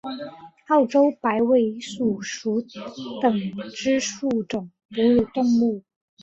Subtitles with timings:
[0.65, 2.59] 澳洲白尾鼠属
[3.21, 3.39] 等
[3.71, 5.83] 之数种哺乳动物。